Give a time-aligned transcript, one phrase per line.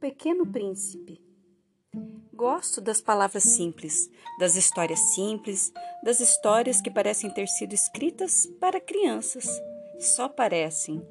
[0.00, 1.20] Pequeno Príncipe.
[2.32, 5.70] Gosto das palavras simples, das histórias simples,
[6.02, 9.60] das histórias que parecem ter sido escritas para crianças.
[9.98, 11.06] Só parecem,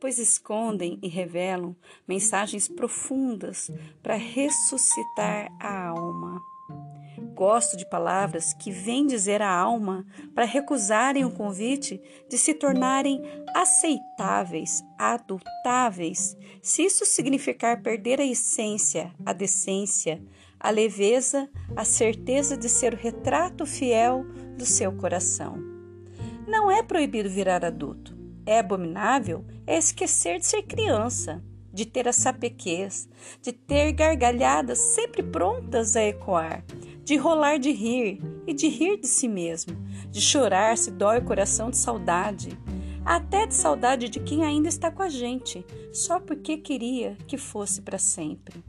[0.00, 1.76] pois escondem e revelam
[2.08, 3.70] mensagens profundas
[4.02, 6.40] para ressuscitar a alma.
[7.34, 12.00] Gosto de palavras que vêm dizer à alma para recusarem o convite
[12.30, 13.20] de se tornarem
[13.52, 20.22] aceitáveis, adultáveis, se isso significar perder a essência, a decência,
[20.60, 24.24] a leveza, a certeza de ser o retrato fiel
[24.56, 25.56] do seu coração.
[26.46, 28.16] Não é proibido virar adulto.
[28.46, 31.42] É abominável é esquecer de ser criança,
[31.72, 33.08] de ter a sapequez,
[33.42, 36.64] de ter gargalhadas sempre prontas a ecoar,
[37.04, 39.76] de rolar de rir e de rir de si mesmo,
[40.10, 42.58] de chorar se dói o coração de saudade,
[43.04, 47.82] até de saudade de quem ainda está com a gente, só porque queria que fosse
[47.82, 48.64] para sempre.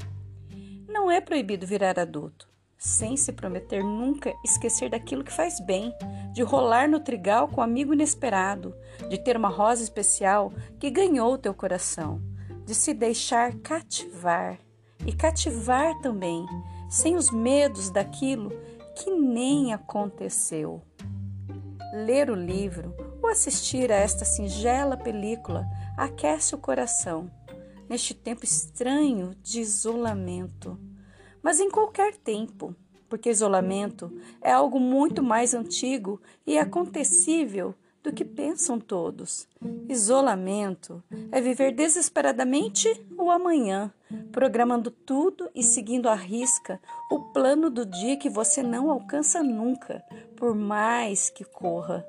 [0.85, 5.93] Não é proibido virar adulto, sem se prometer nunca esquecer daquilo que faz bem,
[6.33, 8.75] de rolar no trigal com um amigo inesperado,
[9.09, 12.21] de ter uma rosa especial que ganhou o teu coração,
[12.65, 14.59] de se deixar cativar
[15.07, 16.45] e cativar também
[16.95, 18.51] sem os medos daquilo
[18.95, 20.81] que nem aconteceu.
[21.93, 25.65] Ler o livro ou assistir a esta singela película
[25.97, 27.29] aquece o coração
[27.89, 30.79] neste tempo estranho de isolamento.
[31.43, 32.73] Mas em qualquer tempo,
[33.09, 34.09] porque isolamento
[34.41, 39.47] é algo muito mais antigo e acontecível do que pensam todos.
[39.89, 43.91] Isolamento é viver desesperadamente o amanhã,
[44.31, 50.03] programando tudo e seguindo à risca o plano do dia que você não alcança nunca,
[50.35, 52.05] por mais que corra.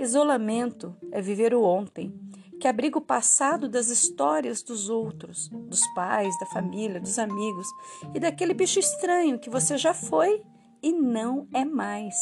[0.00, 2.12] Isolamento é viver o ontem,
[2.60, 7.68] que abriga o passado das histórias dos outros, dos pais, da família, dos amigos
[8.12, 10.42] e daquele bicho estranho que você já foi
[10.82, 12.16] e não é mais.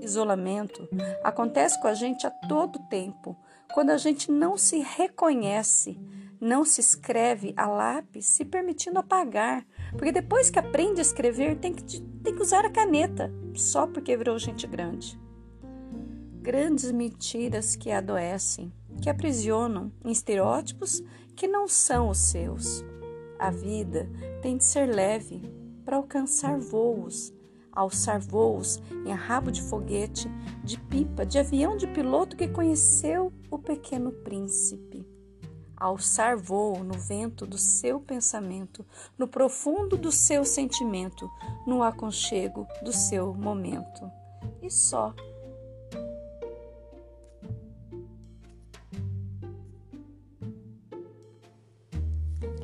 [0.00, 0.88] Isolamento
[1.22, 3.36] acontece com a gente a todo tempo,
[3.72, 5.98] quando a gente não se reconhece,
[6.40, 9.66] não se escreve a lápis, se permitindo apagar.
[9.92, 14.16] Porque depois que aprende a escrever, tem que, tem que usar a caneta, só porque
[14.16, 15.18] virou gente grande.
[16.40, 18.72] Grandes mentiras que adoecem,
[19.02, 21.02] que aprisionam em estereótipos
[21.34, 22.84] que não são os seus.
[23.38, 24.08] A vida
[24.40, 25.42] tem de ser leve
[25.84, 27.32] para alcançar voos
[27.76, 30.28] alçar voos em rabo de foguete,
[30.64, 35.06] de pipa, de avião de piloto que conheceu o pequeno príncipe.
[35.76, 38.84] Alçar voo no vento do seu pensamento,
[39.18, 41.30] no profundo do seu sentimento,
[41.66, 44.10] no aconchego do seu momento.
[44.62, 45.14] E só.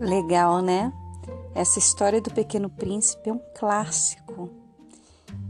[0.01, 0.91] Legal, né?
[1.55, 4.62] Essa história do Pequeno Príncipe é um clássico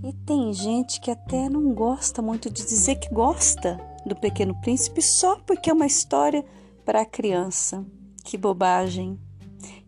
[0.03, 5.01] e tem gente que até não gosta muito de dizer que gosta do Pequeno Príncipe
[5.01, 6.45] só porque é uma história
[6.85, 7.87] para criança.
[8.25, 9.19] Que bobagem!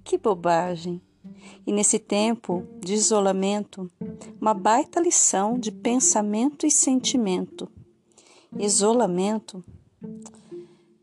[0.05, 1.03] Que bobagem!
[1.67, 3.91] E nesse tempo de isolamento,
[4.41, 7.71] uma baita lição de pensamento e sentimento.
[8.57, 9.65] Isolamento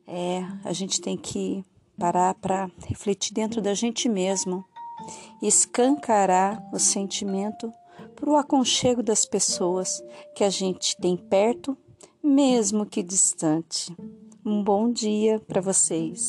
[0.07, 1.65] é, a gente tem que
[1.97, 4.63] parar para refletir dentro da gente mesmo,
[5.41, 7.73] escancarar o sentimento
[8.21, 9.99] para o aconchego das pessoas
[10.35, 11.75] que a gente tem perto,
[12.23, 13.91] mesmo que distante.
[14.45, 16.27] Um bom dia para vocês.